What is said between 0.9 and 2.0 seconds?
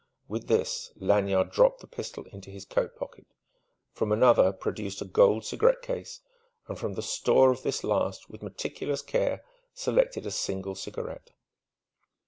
Lanyard dropped the